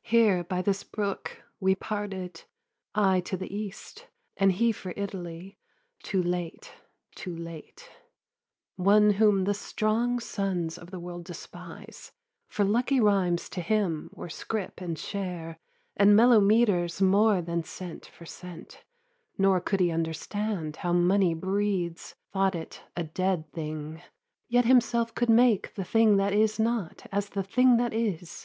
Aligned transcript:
'Here, 0.00 0.42
by 0.42 0.62
this 0.62 0.82
brook, 0.82 1.42
we 1.60 1.74
parted; 1.74 2.44
I 2.94 3.20
to 3.26 3.36
the 3.36 3.54
East 3.54 4.06
And 4.38 4.52
he 4.52 4.72
for 4.72 4.94
Italy 4.96 5.58
too 6.02 6.22
late 6.22 6.72
too 7.14 7.36
late: 7.36 7.90
One 8.76 9.10
whom 9.10 9.44
the 9.44 9.52
strong 9.52 10.18
sons 10.18 10.78
of 10.78 10.90
the 10.90 10.98
world 10.98 11.24
despise; 11.26 12.12
For 12.48 12.64
lucky 12.64 12.98
rhymes 12.98 13.50
to 13.50 13.60
him 13.60 14.08
were 14.14 14.30
scrip 14.30 14.80
and 14.80 14.98
share, 14.98 15.58
And 15.94 16.16
mellow 16.16 16.40
metres 16.40 17.02
more 17.02 17.42
than 17.42 17.64
cent 17.64 18.06
for 18.06 18.24
cent; 18.24 18.82
Nor 19.36 19.60
could 19.60 19.80
he 19.80 19.90
understand 19.90 20.76
how 20.76 20.94
money 20.94 21.34
breeds, 21.34 22.14
Thought 22.32 22.54
it 22.54 22.80
a 22.96 23.04
dead 23.04 23.52
thing; 23.52 24.00
yet 24.48 24.64
himself 24.64 25.14
could 25.14 25.28
make 25.28 25.74
The 25.74 25.84
thing 25.84 26.16
that 26.16 26.32
is 26.32 26.58
not 26.58 27.06
as 27.12 27.28
the 27.28 27.42
thing 27.44 27.76
that 27.76 27.92
is. 27.92 28.44